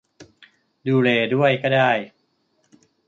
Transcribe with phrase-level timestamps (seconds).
[0.87, 1.91] ดูเรย์ด้วยก็ได้